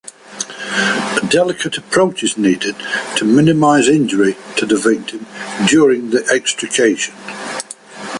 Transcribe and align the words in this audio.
A 1.15 1.21
delicate 1.29 1.77
approach 1.77 2.23
is 2.23 2.35
needed 2.35 2.75
to 3.17 3.23
minimize 3.23 3.87
injury 3.87 4.35
to 4.57 4.65
the 4.65 4.75
victim 4.75 5.27
during 5.67 6.09
the 6.09 6.25
extrication. 6.33 7.13